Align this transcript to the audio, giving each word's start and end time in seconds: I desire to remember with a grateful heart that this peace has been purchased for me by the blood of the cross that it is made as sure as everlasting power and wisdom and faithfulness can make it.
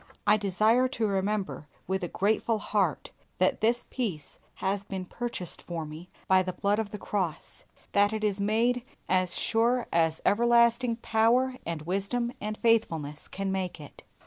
I 0.25 0.35
desire 0.35 0.87
to 0.87 1.05
remember 1.05 1.67
with 1.85 2.03
a 2.03 2.07
grateful 2.07 2.57
heart 2.57 3.11
that 3.37 3.61
this 3.61 3.85
peace 3.91 4.39
has 4.55 4.83
been 4.83 5.05
purchased 5.05 5.61
for 5.61 5.85
me 5.85 6.09
by 6.27 6.41
the 6.41 6.53
blood 6.53 6.79
of 6.79 6.89
the 6.89 6.97
cross 6.97 7.65
that 7.91 8.11
it 8.11 8.23
is 8.23 8.41
made 8.41 8.83
as 9.07 9.37
sure 9.37 9.85
as 9.93 10.19
everlasting 10.25 10.95
power 11.03 11.55
and 11.67 11.83
wisdom 11.83 12.31
and 12.41 12.57
faithfulness 12.57 13.27
can 13.27 13.51
make 13.51 13.79
it. 13.79 14.01